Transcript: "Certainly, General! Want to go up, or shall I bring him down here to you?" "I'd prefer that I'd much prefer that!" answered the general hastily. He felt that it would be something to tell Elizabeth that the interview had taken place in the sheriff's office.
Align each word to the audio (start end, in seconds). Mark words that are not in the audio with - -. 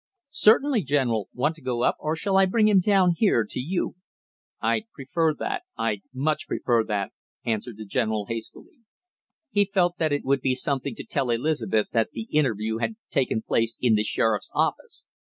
"Certainly, 0.33 0.81
General! 0.85 1.29
Want 1.31 1.53
to 1.57 1.61
go 1.61 1.83
up, 1.83 1.95
or 1.99 2.15
shall 2.15 2.35
I 2.35 2.47
bring 2.47 2.67
him 2.67 2.79
down 2.79 3.13
here 3.15 3.45
to 3.47 3.59
you?" 3.59 3.97
"I'd 4.59 4.89
prefer 4.91 5.35
that 5.35 5.61
I'd 5.77 6.01
much 6.11 6.47
prefer 6.47 6.83
that!" 6.85 7.11
answered 7.45 7.77
the 7.77 7.85
general 7.85 8.25
hastily. 8.25 8.79
He 9.51 9.69
felt 9.71 9.99
that 9.99 10.11
it 10.11 10.25
would 10.25 10.41
be 10.41 10.55
something 10.55 10.95
to 10.95 11.03
tell 11.05 11.29
Elizabeth 11.29 11.89
that 11.91 12.09
the 12.13 12.23
interview 12.31 12.77
had 12.79 12.95
taken 13.11 13.43
place 13.43 13.77
in 13.79 13.93
the 13.93 14.01
sheriff's 14.03 14.49
office. 14.55 15.05